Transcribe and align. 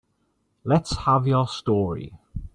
Let's 0.63 0.95
have 0.97 1.27
your 1.27 1.47
story. 1.47 2.15